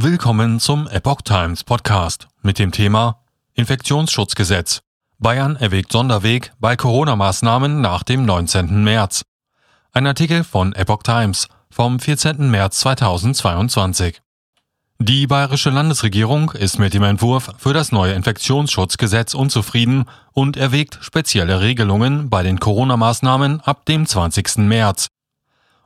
Willkommen 0.00 0.60
zum 0.60 0.86
Epoch 0.86 1.22
Times 1.22 1.64
Podcast 1.64 2.28
mit 2.40 2.60
dem 2.60 2.70
Thema 2.70 3.18
Infektionsschutzgesetz. 3.54 4.80
Bayern 5.18 5.56
erwägt 5.56 5.90
Sonderweg 5.90 6.52
bei 6.60 6.76
Corona-Maßnahmen 6.76 7.80
nach 7.80 8.04
dem 8.04 8.24
19. 8.24 8.84
März. 8.84 9.24
Ein 9.90 10.06
Artikel 10.06 10.44
von 10.44 10.72
Epoch 10.72 11.02
Times 11.02 11.48
vom 11.68 11.98
14. 11.98 12.48
März 12.48 12.78
2022. 12.78 14.22
Die 15.00 15.26
bayerische 15.26 15.70
Landesregierung 15.70 16.52
ist 16.52 16.78
mit 16.78 16.94
dem 16.94 17.02
Entwurf 17.02 17.50
für 17.58 17.72
das 17.72 17.90
neue 17.90 18.12
Infektionsschutzgesetz 18.12 19.34
unzufrieden 19.34 20.04
und 20.32 20.56
erwägt 20.56 20.98
spezielle 21.00 21.60
Regelungen 21.60 22.30
bei 22.30 22.44
den 22.44 22.60
Corona-Maßnahmen 22.60 23.62
ab 23.62 23.84
dem 23.86 24.06
20. 24.06 24.58
März. 24.58 25.08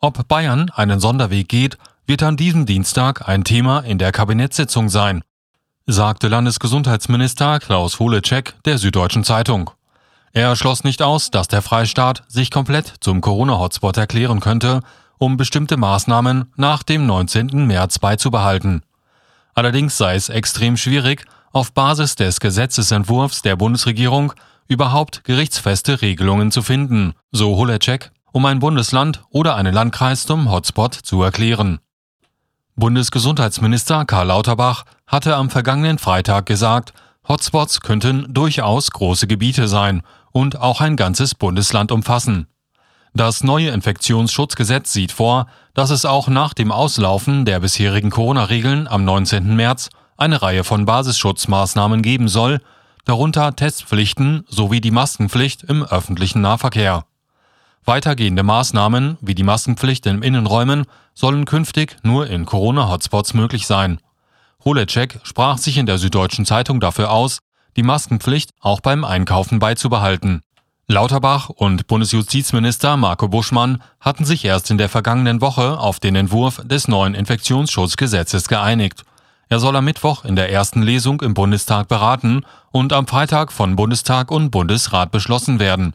Ob 0.00 0.26
Bayern 0.28 0.70
einen 0.70 0.98
Sonderweg 0.98 1.46
geht, 1.50 1.76
wird 2.08 2.22
an 2.22 2.38
diesem 2.38 2.64
Dienstag 2.64 3.28
ein 3.28 3.44
Thema 3.44 3.80
in 3.80 3.98
der 3.98 4.12
Kabinettssitzung 4.12 4.88
sein, 4.88 5.22
sagte 5.84 6.28
Landesgesundheitsminister 6.28 7.58
Klaus 7.58 7.98
Holecek 7.98 8.54
der 8.64 8.78
Süddeutschen 8.78 9.24
Zeitung. 9.24 9.70
Er 10.32 10.56
schloss 10.56 10.84
nicht 10.84 11.02
aus, 11.02 11.30
dass 11.30 11.48
der 11.48 11.60
Freistaat 11.60 12.22
sich 12.26 12.50
komplett 12.50 12.94
zum 13.00 13.20
Corona-Hotspot 13.20 13.98
erklären 13.98 14.40
könnte, 14.40 14.80
um 15.18 15.36
bestimmte 15.36 15.76
Maßnahmen 15.76 16.50
nach 16.56 16.82
dem 16.82 17.04
19. 17.04 17.66
März 17.66 17.98
beizubehalten. 17.98 18.82
Allerdings 19.52 19.98
sei 19.98 20.14
es 20.14 20.30
extrem 20.30 20.78
schwierig, 20.78 21.26
auf 21.52 21.72
Basis 21.72 22.14
des 22.14 22.40
Gesetzesentwurfs 22.40 23.42
der 23.42 23.56
Bundesregierung 23.56 24.32
überhaupt 24.66 25.24
gerichtsfeste 25.24 26.00
Regelungen 26.00 26.52
zu 26.52 26.62
finden, 26.62 27.12
so 27.32 27.56
Holecek, 27.56 28.12
um 28.32 28.46
ein 28.46 28.60
Bundesland 28.60 29.24
oder 29.28 29.56
einen 29.56 29.74
Landkreis 29.74 30.24
zum 30.24 30.50
Hotspot 30.50 30.94
zu 30.94 31.22
erklären. 31.22 31.80
Bundesgesundheitsminister 32.78 34.04
Karl 34.04 34.28
Lauterbach 34.28 34.84
hatte 35.08 35.34
am 35.34 35.50
vergangenen 35.50 35.98
Freitag 35.98 36.46
gesagt, 36.46 36.92
Hotspots 37.26 37.80
könnten 37.80 38.32
durchaus 38.32 38.92
große 38.92 39.26
Gebiete 39.26 39.66
sein 39.66 40.02
und 40.30 40.60
auch 40.60 40.80
ein 40.80 40.94
ganzes 40.94 41.34
Bundesland 41.34 41.90
umfassen. 41.90 42.46
Das 43.14 43.42
neue 43.42 43.70
Infektionsschutzgesetz 43.70 44.92
sieht 44.92 45.10
vor, 45.10 45.48
dass 45.74 45.90
es 45.90 46.04
auch 46.04 46.28
nach 46.28 46.54
dem 46.54 46.70
Auslaufen 46.70 47.44
der 47.44 47.58
bisherigen 47.58 48.10
Corona-Regeln 48.10 48.86
am 48.86 49.04
19. 49.04 49.56
März 49.56 49.88
eine 50.16 50.40
Reihe 50.40 50.62
von 50.62 50.84
Basisschutzmaßnahmen 50.84 52.00
geben 52.00 52.28
soll, 52.28 52.60
darunter 53.04 53.56
Testpflichten 53.56 54.44
sowie 54.46 54.80
die 54.80 54.92
Maskenpflicht 54.92 55.64
im 55.64 55.82
öffentlichen 55.82 56.42
Nahverkehr. 56.42 57.06
Weitergehende 57.88 58.42
Maßnahmen 58.42 59.16
wie 59.22 59.34
die 59.34 59.44
Maskenpflicht 59.44 60.04
in 60.04 60.20
Innenräumen 60.20 60.84
sollen 61.14 61.46
künftig 61.46 61.96
nur 62.02 62.26
in 62.26 62.44
Corona-Hotspots 62.44 63.32
möglich 63.32 63.66
sein. 63.66 63.98
Holecek 64.62 65.20
sprach 65.22 65.56
sich 65.56 65.78
in 65.78 65.86
der 65.86 65.96
Süddeutschen 65.96 66.44
Zeitung 66.44 66.80
dafür 66.80 67.10
aus, 67.10 67.38
die 67.78 67.82
Maskenpflicht 67.82 68.50
auch 68.60 68.80
beim 68.82 69.06
Einkaufen 69.06 69.58
beizubehalten. 69.58 70.42
Lauterbach 70.86 71.48
und 71.48 71.86
Bundesjustizminister 71.86 72.98
Marco 72.98 73.26
Buschmann 73.26 73.82
hatten 74.00 74.26
sich 74.26 74.44
erst 74.44 74.70
in 74.70 74.76
der 74.76 74.90
vergangenen 74.90 75.40
Woche 75.40 75.78
auf 75.78 75.98
den 75.98 76.14
Entwurf 76.14 76.60
des 76.66 76.88
neuen 76.88 77.14
Infektionsschutzgesetzes 77.14 78.48
geeinigt. 78.48 79.04
Er 79.48 79.60
soll 79.60 79.74
am 79.74 79.86
Mittwoch 79.86 80.26
in 80.26 80.36
der 80.36 80.52
ersten 80.52 80.82
Lesung 80.82 81.22
im 81.22 81.32
Bundestag 81.32 81.88
beraten 81.88 82.42
und 82.70 82.92
am 82.92 83.06
Freitag 83.06 83.50
von 83.50 83.76
Bundestag 83.76 84.30
und 84.30 84.50
Bundesrat 84.50 85.10
beschlossen 85.10 85.58
werden. 85.58 85.94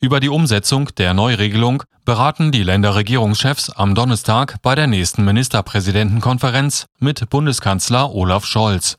Über 0.00 0.20
die 0.20 0.28
Umsetzung 0.28 0.90
der 0.96 1.12
Neuregelung 1.12 1.82
beraten 2.04 2.52
die 2.52 2.62
Länderregierungschefs 2.62 3.70
am 3.70 3.96
Donnerstag 3.96 4.62
bei 4.62 4.76
der 4.76 4.86
nächsten 4.86 5.24
Ministerpräsidentenkonferenz 5.24 6.86
mit 7.00 7.28
Bundeskanzler 7.30 8.14
Olaf 8.14 8.44
Scholz. 8.44 8.96